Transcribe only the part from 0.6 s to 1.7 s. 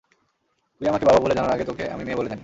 তুই আমাকে বাবা বলে জানার আগে